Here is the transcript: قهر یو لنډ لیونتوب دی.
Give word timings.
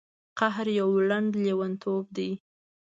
قهر 0.39 0.67
یو 0.79 0.89
لنډ 1.09 1.31
لیونتوب 1.43 2.05
دی. 2.17 2.31